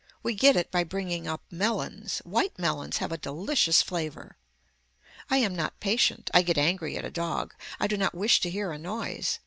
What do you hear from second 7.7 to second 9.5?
I do not wish to hear a noise.